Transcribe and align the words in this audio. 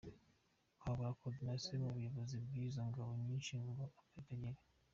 Habura 0.81 1.17
Coordination 1.19 1.83
mu 1.83 1.89
buyobozi 1.95 2.35
bw’izo 2.43 2.81
ngabo 2.89 3.11
nyinshi 3.23 3.51
ako 3.71 3.85
kageni. 4.11 4.49